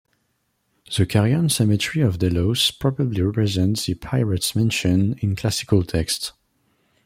The 0.97 1.05
Carian 1.05 1.47
cemetery 1.51 2.03
of 2.03 2.17
Delos 2.17 2.71
probably 2.71 3.21
represents 3.21 3.85
the 3.85 3.93
pirates 3.93 4.55
mentioned 4.55 5.19
in 5.19 5.35
classical 5.35 5.83
texts. 5.83 6.33